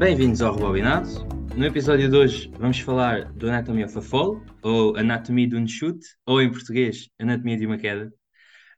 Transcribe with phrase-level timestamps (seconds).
[0.00, 1.10] Bem-vindos ao Rebobinado.
[1.54, 5.68] No episódio de hoje vamos falar do Anatomy of a Fall, ou Anatomia de um
[5.68, 8.06] Chute, ou em português, Anatomia de uma Queda.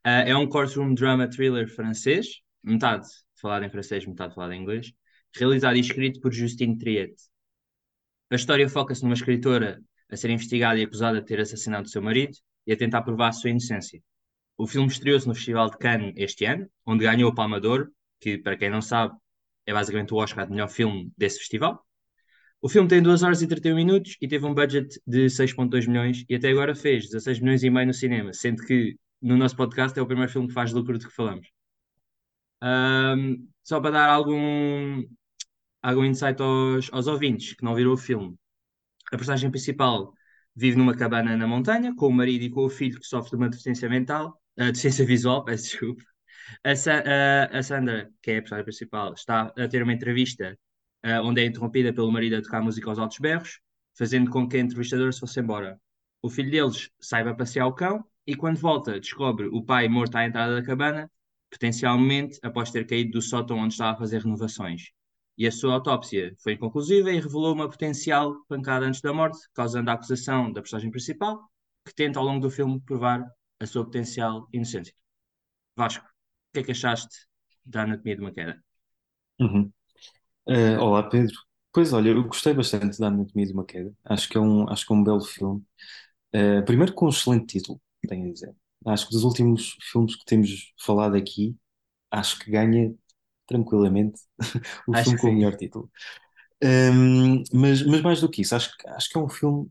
[0.05, 3.07] Uh, é um courtroom drama thriller francês, metade
[3.41, 4.91] falado em francês, metade falado em inglês,
[5.33, 7.15] realizado e escrito por Justine Triet.
[8.29, 9.81] A história foca-se numa escritora
[10.11, 12.33] a ser investigada e acusada de ter assassinado o seu marido
[12.67, 14.01] e a tentar provar a sua inocência.
[14.57, 17.89] O filme estreou-se no Festival de Cannes este ano, onde ganhou o Palma de Ouro,
[18.19, 19.15] que, para quem não sabe,
[19.65, 21.85] é basicamente o Oscar de melhor filme desse festival.
[22.61, 26.23] O filme tem 2 horas e 31 minutos e teve um budget de 6.2 milhões
[26.29, 29.97] e até agora fez 16 milhões e meio no cinema, sendo que no nosso podcast
[29.99, 31.47] é o primeiro filme que faz lucro de que falamos.
[32.61, 35.03] Um, só para dar algum,
[35.81, 38.33] algum insight aos, aos ouvintes que não viram o filme.
[39.11, 40.13] A personagem principal
[40.55, 43.35] vive numa cabana na montanha com o marido e com o filho que sofre de
[43.37, 46.12] uma deficiência mental, uh, deficiência visual, peço desculpa.
[46.63, 47.03] A, Sa
[47.51, 50.57] a, Sandra, que é a personagem principal, está a ter uma entrevista
[51.05, 53.59] uh, onde é interrompida pelo marido a tocar música aos altos berros,
[53.97, 55.79] fazendo com que a entrevistadora se fosse embora.
[56.21, 60.15] O filho deles sai para passear o cão e, quando volta, descobre o pai morto
[60.15, 61.11] à entrada da cabana,
[61.49, 64.91] potencialmente após ter caído do sótão onde estava a fazer renovações.
[65.37, 69.89] E a sua autópsia foi inconclusiva e revelou uma potencial pancada antes da morte, causando
[69.89, 71.41] a acusação da personagem principal,
[71.85, 73.25] que tenta ao longo do filme provar
[73.59, 74.93] a sua potencial inocência.
[75.75, 76.05] Vasco,
[76.53, 77.17] que é que achaste
[77.65, 78.63] da Anatomia de uma Queda?
[79.39, 79.71] Uhum.
[80.47, 81.35] Eh, olá, Pedro.
[81.73, 83.93] Pois olha, eu gostei bastante da Anatomia de uma Queda.
[84.05, 85.63] Acho que é um, acho que é um belo filme.
[86.33, 88.55] Eh, primeiro com um excelente título, tenho a dizer.
[88.87, 91.57] Acho que dos últimos filmes que temos falado aqui,
[92.11, 92.93] acho que ganha
[93.47, 94.21] tranquilamente
[94.87, 95.35] o Acho filme com o sim.
[95.35, 95.91] melhor título.
[96.61, 99.69] Ehm, mas, mas mais do que isso, acho, acho que é um filme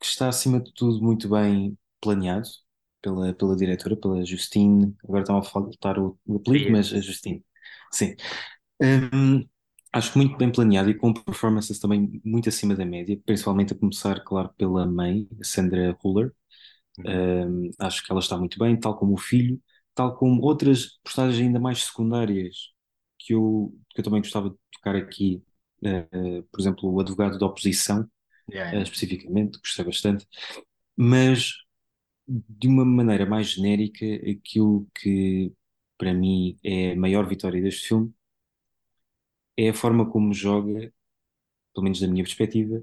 [0.00, 2.48] que está acima de tudo muito bem planeado
[3.02, 4.94] pela, pela diretora, pela Justine.
[5.04, 7.44] Agora estava a faltar o, o apelido, mas a Justine.
[7.92, 8.14] Sim.
[8.82, 9.48] Hum,
[9.92, 14.22] acho muito bem planeado e com performances também muito acima da média, principalmente a começar,
[14.24, 16.32] claro, pela mãe, Sandra Huller.
[16.98, 17.22] Uhum.
[17.46, 19.60] Hum, acho que ela está muito bem, tal como o filho,
[19.94, 22.70] tal como outras personagens ainda mais secundárias
[23.18, 25.42] que eu, que eu também gostava de tocar aqui.
[25.84, 28.08] Eh, por exemplo, o advogado da oposição,
[28.48, 28.82] Yeah, yeah.
[28.82, 30.26] especificamente, gostei bastante,
[30.96, 31.52] mas
[32.48, 35.52] de uma maneira mais genérica, aquilo que
[35.98, 38.12] para mim é a maior vitória deste filme
[39.56, 40.92] é a forma como joga,
[41.74, 42.82] pelo menos da minha perspectiva,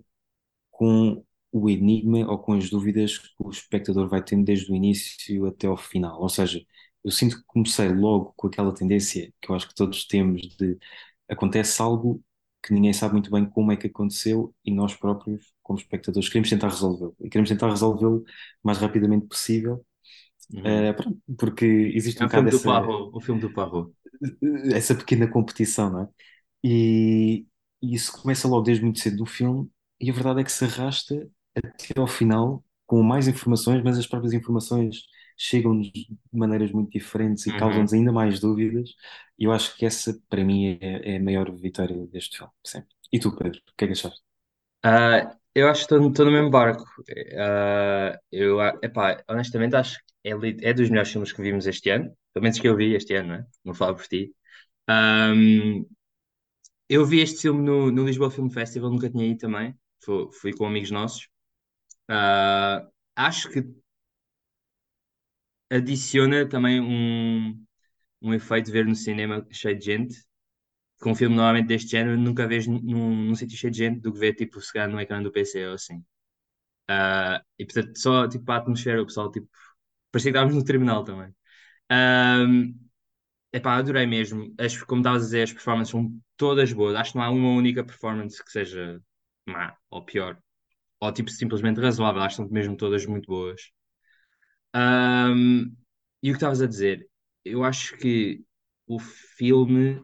[0.71, 5.45] com o enigma ou com as dúvidas que o espectador vai tendo desde o início
[5.47, 6.21] até ao final.
[6.21, 6.65] Ou seja,
[7.03, 10.77] eu sinto que comecei logo com aquela tendência que eu acho que todos temos de
[11.29, 12.23] acontece algo
[12.69, 16.49] que ninguém sabe muito bem como é que aconteceu e nós próprios, como espectadores, queremos
[16.51, 17.15] tentar resolvê-lo.
[17.21, 18.25] E queremos tentar resolvê-lo o
[18.67, 19.85] mais rapidamente possível,
[20.53, 20.87] Uhum.
[20.87, 21.65] eh, pronto, porque
[21.95, 23.91] existe É um bocado do essa, Poirot, o filme do Poirot.
[24.73, 26.07] essa pequena competição, não é?
[26.63, 27.45] E,
[27.81, 29.69] e isso começa logo desde muito cedo do filme,
[29.99, 34.07] e a verdade é que se arrasta até ao final com mais informações, mas as
[34.07, 35.03] próprias informações
[35.39, 37.53] chegam-nos de maneiras muito diferentes e Uhum.
[37.55, 38.91] causam-nos ainda mais dúvidas.
[39.39, 42.89] E eu acho que essa, para mim, é, é a maior vitória deste filme, sempre.
[43.11, 44.21] E tu, Pedro, o que é que achaste?
[44.83, 46.83] Ah, eu acho que estou no mesmo barco.
[47.37, 52.13] Ah, eu, epá, honestamente, acho que é, é dos melhores filmes que vimos este ano,
[52.33, 53.45] pelo menos que eu vi este ano, não é?
[53.65, 54.33] Não falo por ti.
[54.87, 55.85] Ahm,
[56.87, 59.75] eu vi este filme no, no Lisboa Film Festival, nunca tinha ido também.
[60.03, 61.27] Fui, fui com amigos nossos.
[62.09, 63.63] Ah, acho que
[65.71, 67.65] adiciona também um,
[68.21, 70.17] um efeito de ver no cinema cheio de gente.
[71.01, 74.13] Com um filme normalmente deste género, nunca vejo num, num sítio cheio de gente do
[74.13, 76.03] que ver tipo, se calhar no ecrã do PC ou assim.
[76.87, 79.47] Ah, e portanto, só tipo a atmosfera, o pessoal, tipo,
[80.11, 81.33] parecia que estávamos no terminal também.
[81.91, 82.75] Um,
[83.53, 84.53] epá, adorei mesmo.
[84.59, 86.95] As, como estavas a dizer, as performances são todas boas.
[86.95, 89.01] Acho que não há uma única performance que seja
[89.47, 90.37] má ou pior,
[91.01, 92.21] ou tipo simplesmente razoável.
[92.23, 93.61] Acho que são mesmo todas muito boas.
[94.75, 95.75] Um,
[96.21, 97.07] e o que estavas a dizer?
[97.43, 98.43] Eu acho que
[98.87, 100.01] o filme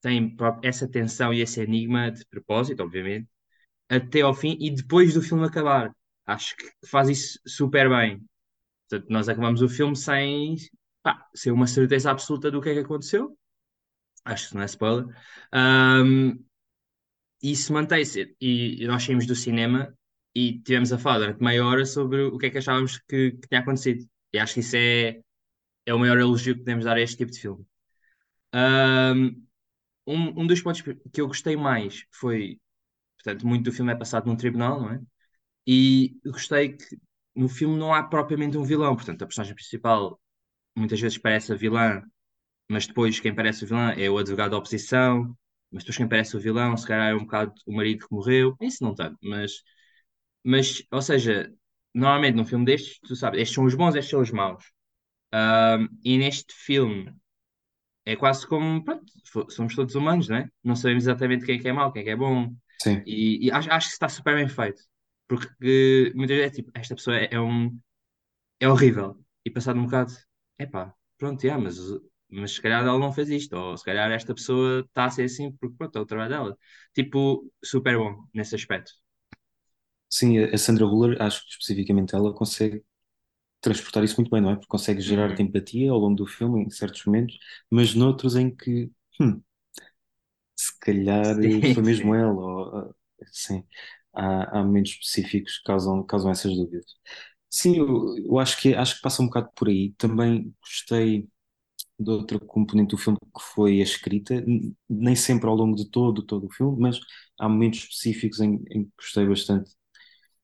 [0.00, 3.28] tem essa tensão e esse enigma de propósito, obviamente,
[3.88, 5.90] até ao fim e depois do filme acabar.
[6.26, 8.22] Acho que faz isso super bem.
[8.88, 10.56] Portanto, nós acabamos o filme sem,
[11.02, 13.36] pá, sem uma certeza absoluta do que é que aconteceu.
[14.24, 15.06] Acho que não é spoiler.
[15.54, 16.30] Um,
[17.42, 18.34] e isso mantém-se.
[18.40, 19.92] E nós saímos do cinema
[20.36, 23.48] e tivemos a falar durante meia hora sobre o que é que achávamos que, que
[23.48, 24.06] tinha acontecido.
[24.34, 25.22] E acho que isso é,
[25.86, 27.66] é o maior elogio que podemos dar a este tipo de filme.
[28.54, 29.46] Um,
[30.06, 32.60] um, dos pontos que eu gostei mais foi,
[33.16, 35.00] portanto, muito do filme é passado num tribunal, não é?
[35.66, 36.98] E gostei que
[37.34, 40.20] no filme não há propriamente um vilão, portanto, a personagem principal
[40.76, 42.02] muitas vezes parece a vilã,
[42.70, 45.36] mas depois quem parece o vilão é o advogado da oposição.
[45.72, 48.56] mas depois quem parece o vilão, se calhar é um bocado o marido que morreu,
[48.60, 49.62] isso não tanto, mas,
[50.46, 51.52] mas ou seja,
[51.94, 54.64] normalmente num filme destes, tu sabes, estes são os bons, estes são os maus.
[55.34, 57.12] Um, e neste filme
[58.04, 59.04] é quase como, pronto,
[59.50, 60.48] somos todos humanos, não é?
[60.62, 63.46] Não sabemos exatamente quem é que é mau, quem é que é bom, Sim, e,
[63.46, 64.82] e acho, acho que está super bem feito,
[65.28, 67.78] porque muitas vezes é tipo, esta pessoa é, é um,
[68.60, 70.12] é horrível, e passado um bocado,
[70.58, 71.76] epá, pronto, yeah, mas,
[72.30, 75.24] mas se calhar ela não fez isto, ou se calhar esta pessoa está a ser
[75.24, 76.58] assim porque pronto, é o trabalho dela.
[76.94, 78.92] Tipo, super bom nesse aspecto.
[80.08, 82.84] Sim, a Sandra Huller, acho que especificamente ela consegue
[83.60, 84.54] transportar isso muito bem, não é?
[84.56, 85.42] Porque consegue gerar-te Uhum.
[85.42, 87.38] empatia ao longo do filme, em certos momentos,
[87.70, 89.42] mas noutros em que, hum,
[90.54, 92.14] se calhar eh, Sim, foi mesmo sim.
[92.14, 92.94] ela, ou, ah,
[93.32, 93.64] sim,
[94.12, 96.84] há, há momentos específicos que causam, causam essas dúvidas.
[97.50, 99.92] Sim, eu, eu acho que, acho que passa um bocado por aí.
[99.98, 101.28] Também gostei
[101.98, 105.90] de outra componente do filme que foi a escrita, N- nem sempre ao longo de
[105.90, 107.00] todo, todo o filme, mas
[107.38, 109.72] há momentos específicos em, em que gostei bastante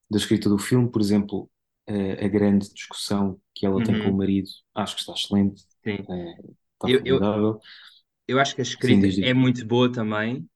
[0.09, 1.49] da escrita do filme, por exemplo,
[1.87, 4.17] eh, a grande discussão que ela tem com o Uhum.
[4.17, 6.09] marido, acho que está excelente, Sim.
[6.09, 6.35] eh,
[6.75, 7.27] está Eu, eu,
[8.27, 10.47] eu acho que a Sim, escrita diz, é muito boa também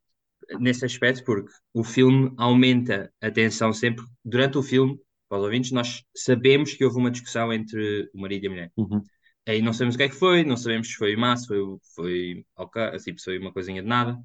[0.60, 4.06] nesse aspecto, porque o filme aumenta a tensão sempre.
[4.26, 5.00] Durante o filme,
[5.30, 8.74] para os ouvintes, nós sabemos que houve uma discussão entre o marido e a mulher.
[8.78, 9.10] Uhum,
[9.48, 11.60] Aí não sabemos o que é que foi, não sabemos se foi má, se foi,
[11.96, 14.18] foi, ok, assim, se foi uma coisinha de nada,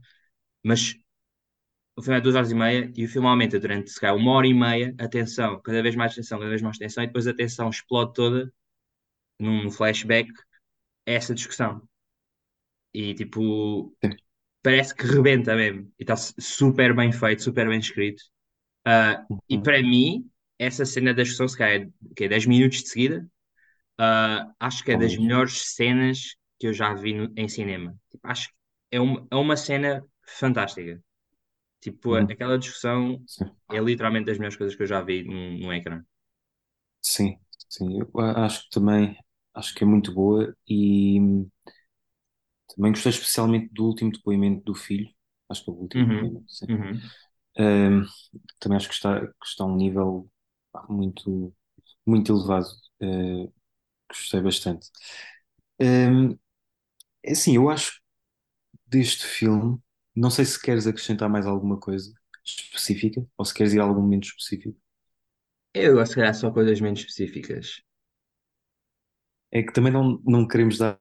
[0.65, 0.95] mas
[1.97, 4.33] o filme é duas horas e meia e o filme aumenta durante, se calhar, uma
[4.33, 7.27] hora e meia a tensão, cada vez mais tensão, cada vez mais tensão, e depois
[7.27, 8.53] a tensão explode toda
[9.41, 10.31] num flashback
[11.09, 11.83] a essa discussão.
[12.95, 14.19] E tipo, sim,
[14.63, 15.93] parece que rebenta mesmo.
[15.99, 18.23] E está super bem feito, super bem escrito.
[19.49, 20.29] E uhum, para mim,
[20.59, 23.29] essa cena da discussão, se calhar, que é 10 minutos de seguida,
[23.99, 25.19] ah, acho que é das talvez.
[25.19, 27.97] melhores cenas que eu já vi no- em cinema.
[28.11, 28.55] Tipo, acho que
[28.93, 31.03] é uma, é uma cena fantástica.
[31.83, 35.59] Tipo, Uhum, aquela discussão sim, é literalmente das melhores coisas que eu já vi num,
[35.61, 36.05] num ecrã.
[37.01, 37.39] sim,
[37.69, 37.99] sim.
[38.01, 39.17] Eu a- acho que também,
[39.55, 41.51] acho que é muito boa e hum,
[42.75, 45.09] também gostei especialmente do último depoimento do filho.
[45.49, 46.69] Acho que é o último Uhum, depoimento, sim.
[46.69, 47.13] uhum.
[47.59, 48.05] Hum,
[48.61, 50.31] também acho que está, que está a um nível
[50.73, 51.55] pá, muito,
[52.07, 52.67] muito elevado.
[53.03, 53.51] Eh,
[54.11, 54.91] gostei bastante.
[55.81, 56.39] Hum,
[57.25, 58.01] é assim, eu acho
[58.87, 59.79] deste filme.
[60.15, 62.13] Não sei se queres acrescentar mais alguma coisa
[62.45, 64.79] específica ou se queres ir a algum momento específico.
[65.75, 67.83] Eu gosto, se calhar, só coisas menos específicas.
[69.51, 70.99] É que também não, não queremos dar,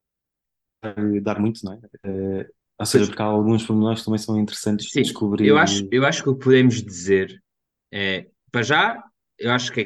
[1.22, 1.80] dar muito, não é?
[2.04, 5.74] Eh, ou seja, porque há alguns pormenores que também são interessantes de sim, eu acho,
[5.74, 5.98] descobrir.
[5.98, 7.42] eu acho que o que podemos dizer
[7.92, 9.04] é, para já,
[9.38, 9.84] eu acho que é,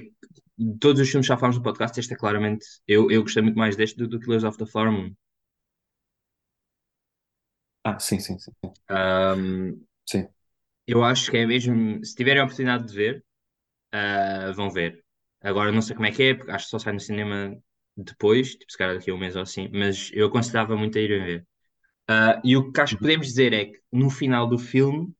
[0.57, 3.43] de todos os filmes que já falámos no podcast, este é claramente, eu, eu gostei
[3.43, 5.13] muito mais deste do, do Killers of the Flower Moon.
[7.85, 8.51] Ah, sim, sim, sim.
[8.89, 10.27] Um, Sim.
[10.87, 13.25] eu acho que é mesmo, se tiverem a oportunidade de ver,
[13.95, 15.03] uh, vão ver.
[15.41, 17.57] Agora não sei como é que é, porque acho que só sai no cinema
[17.97, 21.01] depois, tipo, se calhar daqui a um mês ou assim, mas eu aconselhava muito a
[21.01, 21.47] irem ver.
[22.09, 23.07] Uh, e o que acho que Uhum.
[23.09, 25.13] podemos dizer é que no final do filme,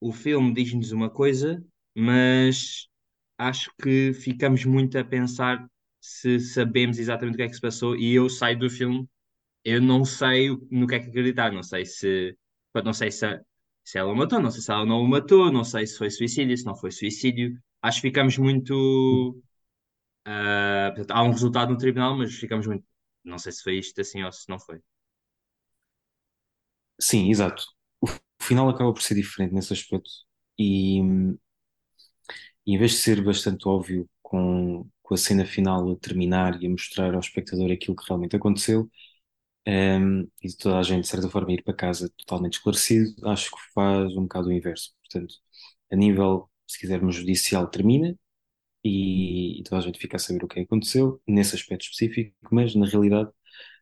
[0.00, 1.64] o filme diz-nos uma coisa,
[1.94, 2.88] mas
[3.38, 5.66] acho que ficamos muito a pensar
[6.00, 9.08] se sabemos exatamente o que é que se passou e eu saio do filme,
[9.64, 12.36] eu não sei no que é que acreditar, não sei se,
[12.84, 13.26] não sei se,
[13.84, 16.10] se ela o matou, não sei se ela não o matou, não sei se foi
[16.10, 17.58] suicídio, se não foi suicídio.
[17.82, 19.42] Acho que ficamos muito,
[20.26, 22.84] ah, portanto, há um resultado no tribunal, mas ficamos muito,
[23.24, 24.80] não sei se foi isto assim ou se não foi.
[27.00, 27.64] Sim, exato.
[28.00, 28.06] O
[28.42, 30.10] final acaba por ser diferente nesse aspecto.
[30.58, 31.00] E,
[32.66, 36.66] e em vez de ser bastante óbvio com, com a cena final a terminar e
[36.66, 38.90] a mostrar ao espectador aquilo que realmente aconteceu,
[39.66, 43.50] um, e de toda a gente, de certa forma, ir para casa totalmente esclarecido, acho
[43.50, 44.92] que faz um bocado o inverso.
[45.02, 45.34] Portanto,
[45.92, 48.16] a nível, se quisermos, judicial, termina
[48.84, 52.36] e, e toda a gente fica a saber o que é aconteceu, nesse aspecto específico,
[52.52, 53.30] mas na realidade,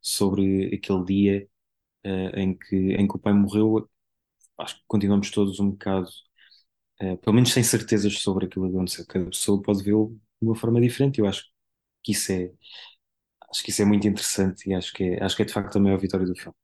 [0.03, 1.49] sobre aquele dia
[2.05, 3.89] eh, em que, em que o pai morreu,
[4.59, 6.09] acho que continuamos todos um bocado,
[7.01, 9.07] eh, pelo menos sem certezas sobre aquilo que aconteceu.
[9.07, 10.11] Cada pessoa pode vê-lo
[10.41, 11.19] de uma forma diferente.
[11.21, 11.45] Eu acho
[12.03, 12.53] que isso é,
[13.53, 15.77] acho que isso é muito interessante e acho que é, acho que é de facto
[15.77, 16.57] a maior vitória do filme.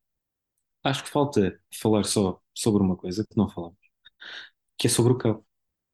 [0.85, 3.78] Acho que falta falar só sobre uma coisa que não falamos,
[4.78, 5.33] que é sobre o cão.
[5.38, 5.45] O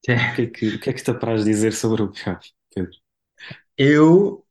[0.05, 2.39] que é que, o que é que te apraz dizer sobre o cão,
[2.75, 2.93] Pedro?
[3.77, 4.45] Eu,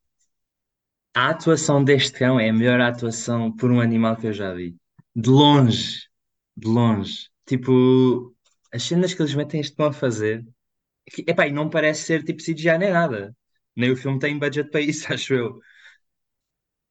[1.14, 4.76] a atuação deste cão é a melhor atuação por um animal que eu já vi.
[5.14, 6.08] De longe,
[6.56, 7.28] de longe.
[7.46, 8.34] Tipo,
[8.72, 10.44] as cenas que eles metem este cão a fazer.
[11.10, 13.36] que- Epá, e não parece ser tipo CGI nem nada.
[13.76, 15.60] Nem o filme tem budget para isso, acho eu.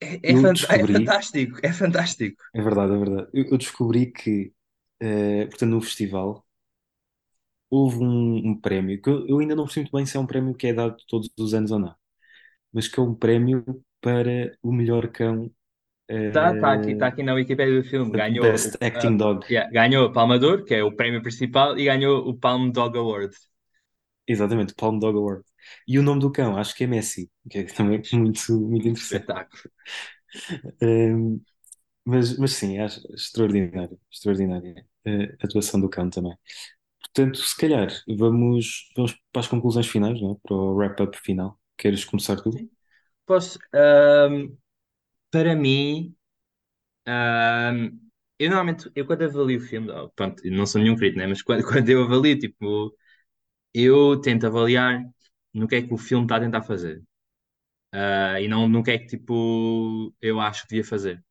[0.03, 2.41] É, é, é descobri, fantástico, é fantástico.
[2.53, 4.53] é verdade, é verdade, eu, eu descobri que
[4.99, 6.45] eh, portanto, no festival,
[7.69, 10.27] houve um, um prémio que eu, eu ainda não percebi muito bem se é um
[10.27, 11.95] prémio que é dado todos os anos ou não,
[12.73, 13.63] mas que é um prémio
[14.01, 15.51] para o melhor cão,
[16.31, 18.11] Tá, tá aqui, tá eh, aqui na Wikipédia do filme.
[18.13, 19.45] Ganhou, Best o- Acting Dog.
[19.49, 22.71] yeah, ganhou a Palma de Ouro, que é o prémio principal, e ganhou o Palm
[22.71, 23.33] Dog Award.
[24.27, 25.43] Exatamente, Palm Dog Award.
[25.87, 29.27] E o nome do cão, acho que é Messi, que é também muito, muito interessante.
[30.81, 31.41] Um,
[32.05, 36.37] mas, mas sim, acho extraordinário, extraordinária uh, a atuação do cão também.
[37.01, 40.35] Portanto, se calhar vamos, vamos para as conclusões finais, não é?
[40.43, 41.59] Para o wrap-up final.
[41.77, 42.51] Queres começar tu?
[43.25, 44.55] Posso, ahm,
[45.31, 46.15] para mim,
[47.07, 47.91] ahm,
[48.39, 51.27] eu normalmente, eu quando avalio o filme, oh, pronto, não sou nenhum crítico, né?
[51.27, 52.95] Mas quando, quando eu avalio, tipo,
[53.73, 55.01] eu tento avaliar
[55.53, 57.03] no que é que o filme está a tentar fazer.
[57.91, 61.23] Ah, e não no que é que, tipo, eu acho que devia fazer.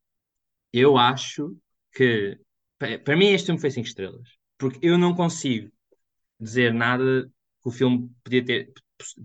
[0.73, 1.57] Eu acho
[1.93, 2.39] que,
[2.79, 4.29] pa- para mim, este filme foi 5 estrelas.
[4.57, 5.71] Porque eu não consigo
[6.39, 7.25] dizer nada
[7.63, 8.73] que o filme podia ter,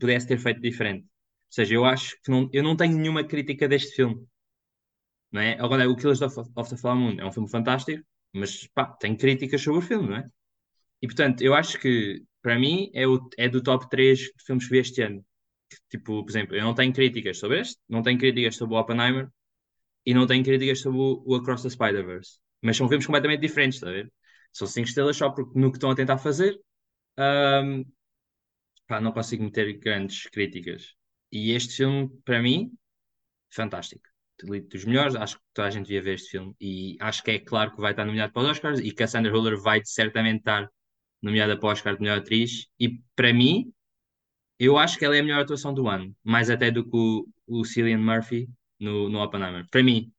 [0.00, 1.04] pudesse ter feito diferente.
[1.04, 1.08] Ou
[1.52, 4.26] seja, eu acho que não, eu não tenho nenhuma crítica deste filme.
[5.32, 5.54] Não é?
[5.60, 8.02] Agora, o Killers of, of the Flower Moon é um filme fantástico,
[8.34, 10.28] mas pá, tem críticas sobre o filme, não é?
[11.02, 14.64] E portanto, eu acho que para mim é, o, é do top 3 de filmes
[14.66, 15.24] que vi este ano.
[15.90, 19.28] Tipo, por exemplo, eu não tenho críticas sobre este, não tenho críticas sobre o Oppenheimer
[20.06, 22.38] e não tenho críticas sobre o, o Across the Spider-Verse.
[22.62, 24.12] Mas são filmes completamente diferentes, está a ver?
[24.52, 26.58] São 5 estrelas só porque no que estão a tentar fazer.
[27.16, 27.84] ahm,
[28.86, 30.94] pá, não consigo meter grandes críticas.
[31.30, 32.72] E este filme, para mim,
[33.50, 34.02] fantástico.
[34.70, 36.54] Dos melhores, acho que toda a gente devia ver este filme.
[36.60, 39.08] E acho que é claro que vai estar nomeado para os Oscars e que a
[39.08, 40.70] Sandra Hüller vai certamente estar
[41.22, 42.68] nomeada para o Oscar de melhor atriz.
[42.78, 43.72] E para mim,
[44.58, 47.26] eu acho que ela é a melhor atuação do ano, mais até do que o,
[47.48, 48.48] o Cillian Murphy
[48.80, 49.66] no, no Oppenheimer.
[49.70, 50.12] Para mim.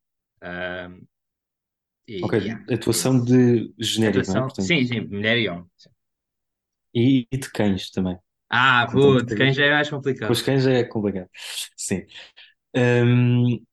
[2.20, 4.40] Ok, e, yeah, é atuação de genérico, é?
[4.40, 5.66] Atuação, Portanto, sim, sim, mulher e homem.
[6.94, 8.18] e, e de cães também.
[8.48, 9.90] Ah, Portanto, putz, quem já é mais
[10.26, 10.34] com complicado.
[10.34, 11.28] os cães já é complicado.
[11.76, 12.06] Sim.
[12.76, 13.64] Hum,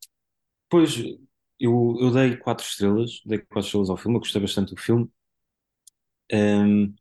[0.70, 0.98] pois,
[1.60, 5.10] eu, eu dei quatro estrelas, dei quatro estrelas ao filme, eu gostei bastante do filme.
[6.32, 6.96] Hum,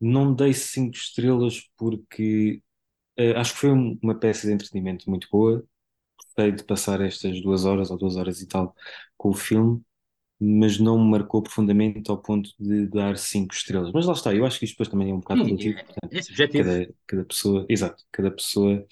[0.00, 2.62] não dei cinco estrelas porque
[3.16, 5.64] eh, acho que foi um- uma peça de entretenimento muito boa.
[6.18, 8.74] Gostei de passar estas duas horas ou duas horas e tal
[9.16, 9.82] com o filme,
[10.40, 13.92] mas não me marcou profundamente ao ponto de dar cinco estrelas.
[13.92, 15.86] Mas lá está, eu acho que isto depois também é um bocado Sim, relativo, é,
[15.86, 16.70] portanto, é subjetivo.
[16.74, 18.86] cada, cada pessoa, exato, cada pessoa,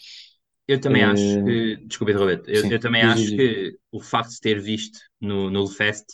[0.68, 3.44] Eu também acho eh, que, desculpa, Roberto, eu, eu sim, também diz, diz, acho diz.
[3.44, 6.04] que o facto de ter visto no, no Fest,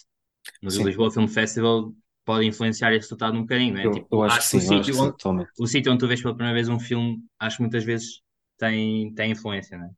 [0.62, 3.88] no Sim, Lisboa Film Festival, pode influenciar esse resultado um bocadinho, não é?
[3.88, 5.16] eu, Tipo, eu acho acho que o sim, eu acho sítio sim, onde,
[5.58, 8.22] o sítio onde tu vês pela primeira vez um filme, acho que muitas vezes
[8.58, 9.90] tem, tem influência, não é?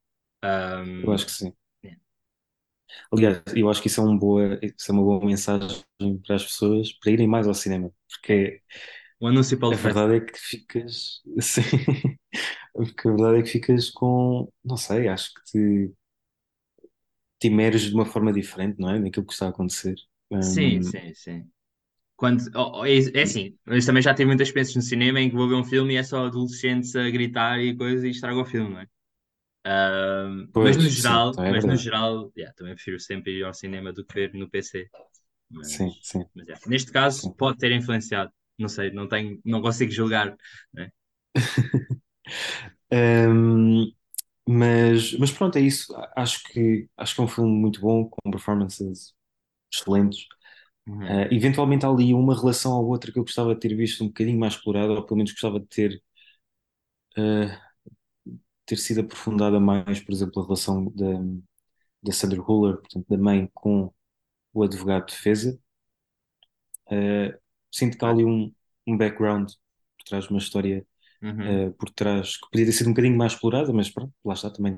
[1.02, 1.52] Eu Ahm, acho que sim.
[3.12, 5.84] Aliás, eu acho que isso é, um boa, isso é uma boa mensagem
[6.26, 8.62] para as pessoas para irem mais ao cinema, porque
[9.20, 11.62] O anúncio para o a verdade é que ficas, sim,
[12.72, 15.94] porque a verdade é que ficas com, não sei, acho que te,
[17.38, 18.98] te imerges de uma forma diferente, não é?
[18.98, 19.94] Naquilo que está a acontecer.
[20.40, 21.50] Sim, Hum, sim, sim.
[22.16, 25.28] Quando, oh, oh, é, é assim, mas também já tive muitas experiências no cinema em
[25.30, 28.40] que vou ver um filme e é só adolescentes a gritar e coisa e estraga
[28.40, 28.87] o filme, não é?
[29.66, 33.38] Ahm, mas no pois, sim, geral, então é mas no geral, yeah, também prefiro sempre
[33.38, 34.88] ir ao cinema do que ver no PC.
[35.50, 36.62] Mas, Sim, sim, mas yeah.
[36.68, 37.33] Neste caso, sim.
[37.37, 38.33] pode ter influenciado.
[38.59, 40.37] Não sei, não tenho, não consigo julgar,
[40.73, 40.90] né?
[42.90, 43.92] Hum,
[44.49, 45.94] mas, mas pronto, é isso.
[46.16, 49.14] Acho que, acho que é um filme muito bom, com performances
[49.73, 50.26] excelentes.
[50.86, 51.02] Uhum.
[51.02, 54.08] Uh, eventualmente há ali uma relação à outra que eu gostava de ter visto um
[54.08, 56.02] bocadinho mais explorada, ou pelo menos gostava de ter,
[57.18, 58.30] uh,
[58.66, 61.06] ter sido aprofundada mais, por exemplo, a relação da,
[62.02, 63.92] da Sandra Hüller, portanto, da mãe com
[64.52, 65.58] o advogado de defesa.
[66.86, 67.36] Uh,
[67.72, 68.52] sinto que há ali um,
[68.86, 69.50] um background
[69.98, 70.86] por trás de uma história
[71.22, 71.68] uhum.
[71.68, 74.50] uh, por trás que podia ter sido um bocadinho mais explorada, mas pronto, lá está
[74.50, 74.74] também.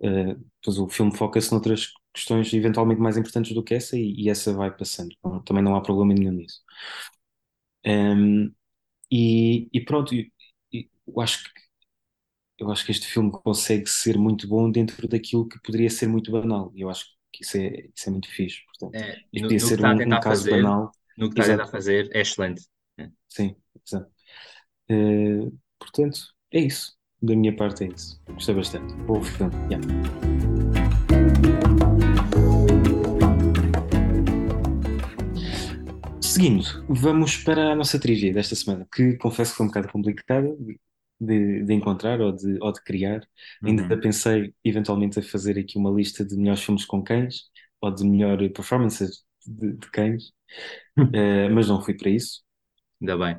[0.00, 4.30] Uh, depois o filme foca-se noutras questões eventualmente mais importantes do que essa e, e
[4.30, 5.14] essa vai passando.
[5.24, 6.62] Não- também não há problema nenhum nisso.
[7.86, 8.52] Um,
[9.12, 10.32] e, e pronto, e-
[10.72, 11.50] e eu acho que
[12.58, 16.30] eu acho que este filme consegue ser muito bom dentro daquilo que poderia ser muito
[16.30, 16.72] banal.
[16.74, 18.58] E eu acho que isso é, isso é muito fixe.
[18.66, 20.92] Portanto, É, isto no, podia ser um, um caso fazer, banal.
[21.18, 22.62] no que está a fazer, é excelente.
[22.98, 23.08] É.
[23.28, 24.10] sim, exato.
[24.90, 26.20] Uh, portanto,
[26.52, 26.94] é isso.
[27.20, 28.20] Da minha parte é isso.
[28.28, 28.94] Gostei bastante.
[29.06, 29.52] Bom filme.
[29.70, 30.33] yeah.
[36.34, 40.56] Seguindo, vamos para a nossa trivia desta semana, que confesso que foi um bocado complicada
[41.20, 43.20] de, de encontrar ou de, ou de criar.
[43.66, 44.00] Ainda Uhum.
[44.00, 47.42] pensei eventualmente a fazer aqui uma lista de melhores filmes com cães
[47.80, 50.32] ou de melhor performances de, de cães,
[51.12, 52.42] eh, mas não fui para isso.
[53.00, 53.38] Ainda bem.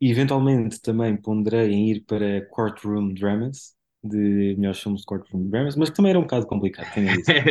[0.00, 5.76] E eventualmente também ponderei em ir para Courtroom Dramas, de melhores filmes de Courtroom Dramas,
[5.76, 7.42] mas também era um bocado complicado, tenho a dizer.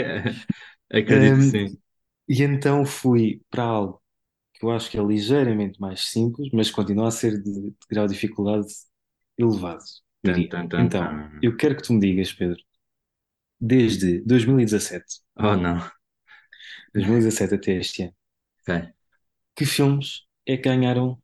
[0.91, 1.77] Acredito que Um, sim.
[2.29, 4.02] e então fui para algo
[4.63, 8.08] que eu acho que é ligeiramente mais simples, mas continua a ser de, de grau
[8.08, 8.67] de dificuldade
[9.38, 9.84] elevado,
[10.24, 10.51] diria.
[10.51, 11.17] tan, tan, Então, tan.
[11.41, 12.62] eu quero que tu me digas, Pedro,
[13.60, 15.79] desde 2017, Oh, não.
[16.93, 18.15] 2017 até este ano,
[18.67, 18.93] Ok.
[19.55, 21.22] que filmes é que ganharam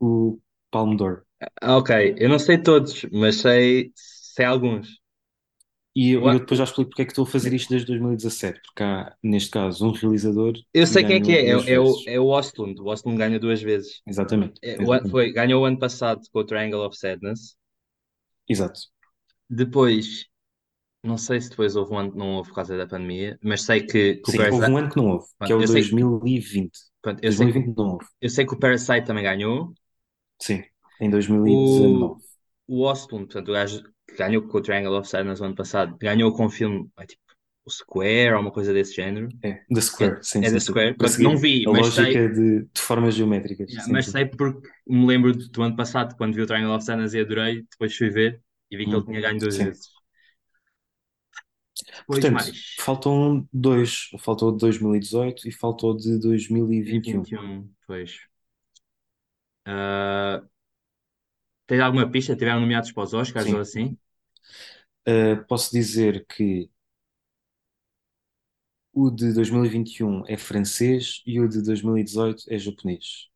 [0.00, 1.26] o Palme d'Or?
[1.60, 5.01] Ah, Ok, eu não sei todos, mas sei, sei alguns.
[5.94, 7.86] E eu, O eu depois já explico porque é que estou a fazer isto desde
[7.88, 11.74] 2017, porque há, neste caso, um realizador Eu que sei quem é que é, é,
[11.74, 12.80] é o, é o Ostlund.
[12.80, 14.02] O Ostlund ganhou duas vezes.
[14.06, 15.10] Exatamente, É, o exatamente.
[15.10, 17.56] foi, ganhou o ano passado com o Triangle of Sadness.
[18.48, 18.80] Exato.
[19.48, 20.26] Depois,
[21.04, 23.62] não sei se depois houve um ano que não houve por causa da pandemia, mas
[23.64, 24.70] sei que, que o Sim, houve Parasite.
[24.70, 26.78] um ano que não houve, que é o eu sei, 2020.
[27.02, 28.06] pronto, eu sei, que, 2020 não houve.
[28.20, 29.74] eu sei que o Parasite também ganhou.
[30.38, 30.62] Sim,
[31.00, 31.08] em
[31.44, 32.22] O, 2019.
[32.68, 35.96] o Ostlund, portanto, o gajo que ganhou com o Triangle of Sadness no ano passado,
[35.98, 37.22] ganhou com o filme, é tipo,
[37.64, 39.28] o Square ou uma coisa desse género.
[39.42, 40.76] É, The É, Square, sim, é sim, da sim.
[40.76, 40.96] Square.
[40.96, 44.26] Pronto, não vi, a mas sei, lógica de, de formas geométricas, Yeah, sim, mas sei
[44.26, 47.62] porque me lembro do, do ano passado, quando vi o Triangle of Sadness e adorei,
[47.70, 49.88] depois fui ver e vi que ele Hum, tinha ganho duas vezes.
[52.06, 52.58] Depois Portanto, mais.
[52.78, 54.08] faltam dois.
[54.20, 57.26] Faltou de 2018 e faltou de 2021.
[57.26, 58.28] 21, pois.
[59.64, 60.42] Ah,
[61.72, 62.36] tens alguma pista?
[62.36, 63.60] Tiveram nomeados para os Oscars ou Sim.
[63.60, 63.96] assim?
[65.08, 66.70] Uh, posso dizer que
[68.94, 73.28] o de 2021 é francês e o de 2018 é japonês.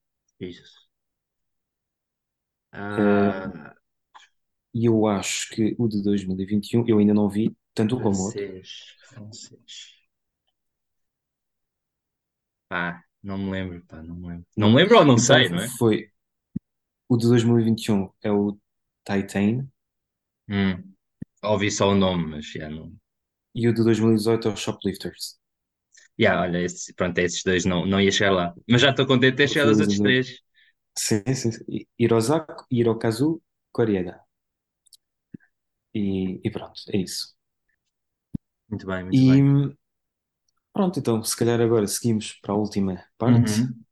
[2.97, 3.75] Uh, Ah,
[4.75, 8.45] e eu acho que o de 2021 eu ainda não vi, tanto como o outro.
[8.45, 8.95] francês.
[9.01, 9.97] Francês.
[12.69, 14.47] Pá, não me lembro, pá, não me lembro.
[14.57, 15.73] Não me lembro ou não Então sei, não é?
[15.79, 16.11] foi
[17.09, 18.59] o de 2021 é o
[19.05, 19.69] Titan
[20.49, 20.95] Hum,
[21.45, 22.93] ouvi só o nome, mas já não.
[23.57, 25.37] e o de 2018 é o Shoplifters.
[26.19, 28.55] Yeah, olha, esse, pronto, esses dois não, não ia chegar lá.
[28.69, 30.41] Mas já estou contente de ter chegado aos outros três.
[30.99, 31.65] Sim, sim, sim.
[31.69, 33.41] I- Hirozaku, Hirokazu
[33.73, 34.21] Koreeda.
[35.95, 37.35] E, e pronto, é isso.
[38.69, 39.51] Muito bem, muito E bem.
[40.73, 43.53] pronto, então, se calhar agora seguimos para a última parte.
[43.55, 43.85] Uhum.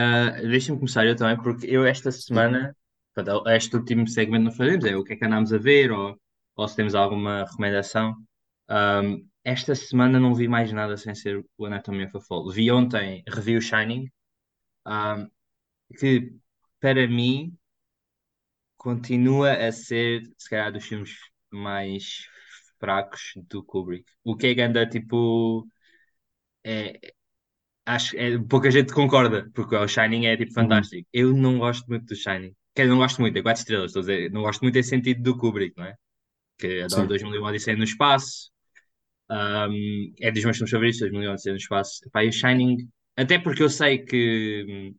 [0.00, 2.76] Ah, deixa-me começar eu também, porque eu esta semana,
[3.48, 6.16] este último segmento não fazemos, é o que é que andámos a ver, ou,
[6.56, 8.14] ou se temos alguma recomendação.
[8.68, 12.50] Ahm, esta semana não vi mais nada sem ser o Anatomy of a Fall.
[12.52, 14.08] Vi ontem, revi o Shining,
[14.86, 15.28] ahm,
[15.98, 16.32] que
[16.80, 17.56] para mim
[18.76, 21.16] continua a ser, se calhar, dos filmes
[21.50, 22.26] mais
[22.78, 24.10] fracos do Kubrick.
[24.24, 25.66] O que é que anda, tipo,
[26.64, 26.98] é,
[27.94, 30.60] acho que pouca gente concorda, porque o Shining é, tipo, Uhum.
[30.60, 31.08] fantástico.
[31.12, 32.54] Eu não gosto muito do Shining.
[32.74, 34.82] Quer dizer, não gosto muito, é quatro estrelas, estou a dizer, não gosto muito em
[34.82, 35.94] sentido do Kubrick, não é?
[36.58, 37.08] Que adoro Sim.
[37.08, 38.50] 2001 Odisseia no Espaço,
[39.30, 42.00] ahm, é dos meus filmes favoritos, 2001 Odisseia no Espaço.
[42.06, 44.96] Epá, e o Shining, até porque eu sei que hum,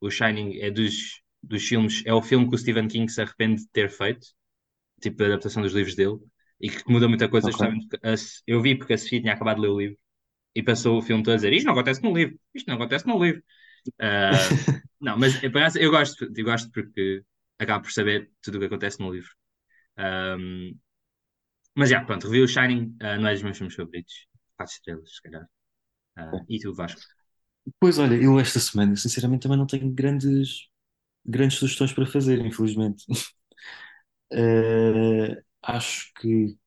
[0.00, 3.62] o Shining é dos, dos filmes, é o filme que o Stephen King se arrepende
[3.62, 4.26] de ter feito,
[5.00, 6.18] tipo a adaptação dos livros dele,
[6.60, 7.52] e que muda muita coisa, Ok.
[7.52, 8.14] justamente porque a-
[8.46, 9.98] eu vi porque a Sofia tinha acabado de ler o livro
[10.54, 13.06] e passou o filme todo a dizer isto não acontece no livro, isto não acontece
[13.06, 13.42] no livro.
[14.00, 14.56] Ah,
[15.00, 15.50] não, mas eu,
[15.90, 17.24] gosto, eu gosto porque
[17.58, 19.30] acabo por saber tudo o que acontece no livro.
[19.98, 20.74] Ahm,
[21.76, 24.26] mas já, pronto, revi o Shining, ah, não é dos meus filmes favoritos.
[24.56, 25.46] Quatro estrelas, se calhar.
[26.16, 27.00] Ah, e tu, Vasco?
[27.80, 30.68] Pois olha, eu esta semana, sinceramente, também não tenho grandes,
[31.24, 33.04] grandes sugestões para fazer, infelizmente.
[34.30, 36.58] Eh, acho que,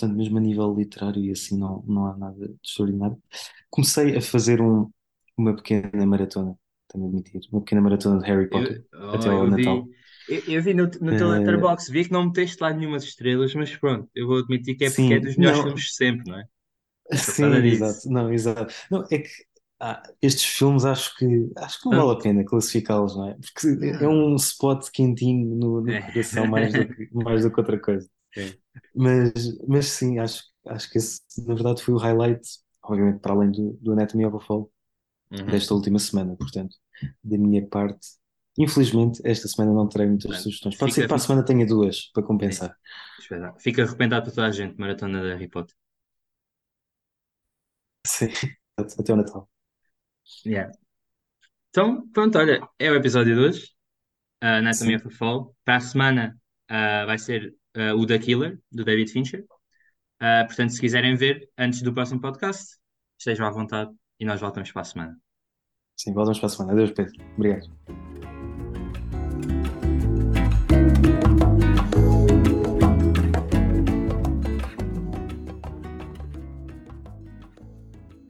[0.00, 3.18] portanto, mesmo a nível literário e assim, não, não há nada de extraordinário.
[3.70, 4.90] Comecei a fazer um,
[5.36, 6.56] uma pequena maratona,
[6.88, 9.86] tenho a admitir, uma pequena maratona de Harry Potter Eu, até oh, ao eu Natal.
[9.86, 9.90] vi,
[10.28, 13.54] eu, eu vi no, no teu Eh, letterbox, vi que não meteste lá nenhumas estrelas,
[13.54, 15.94] mas pronto, eu vou admitir que é porque é sim, dos melhores não, filmes de
[15.94, 16.44] sempre, não é?
[17.10, 18.72] É sim, exato, não, exato.
[18.90, 19.28] Não, é que
[19.80, 23.34] ah, estes filmes acho que acho que não vale Ah, a pena classificá-los, não é?
[23.34, 23.66] Porque
[24.00, 24.08] é não.
[24.08, 28.08] um spot quentinho no, no coração mais do que, mais do que outra coisa.
[28.36, 28.60] Sim.
[28.94, 29.32] Mas,
[29.68, 32.42] mas sim, acho, acho que esse, na verdade, foi o highlight,
[32.82, 34.70] obviamente, para além do, do Anatomy of a Fall,
[35.30, 35.46] Uhum.
[35.46, 36.36] desta última semana.
[36.36, 36.76] Portanto,
[37.24, 38.08] da minha parte,
[38.58, 40.76] infelizmente, esta semana não terei muitas sugestões.
[40.76, 42.76] Pode ser que para a semana tenha duas para compensar.
[43.18, 43.54] espera.
[43.58, 45.74] Fica arrependado para toda a gente, maratona de Harry Potter.
[48.06, 48.30] Sim,
[48.98, 49.48] até o Natal.
[50.44, 50.70] Yeah.
[51.70, 53.74] Então, pronto, olha, é o episódio 2,
[54.40, 55.56] a Anatomy Sim, of a Fall.
[55.64, 56.38] Para a semana
[56.68, 59.44] ah, vai ser ah, o The Killer, do David Fincher.
[60.18, 62.76] Ah, portanto, se quiserem ver antes do próximo podcast,
[63.18, 65.18] estejam à vontade e nós voltamos para a semana.
[65.96, 66.72] Sim, voltamos para a semana.
[66.72, 67.12] Adeus, Pedro.
[67.36, 68.39] Obrigado.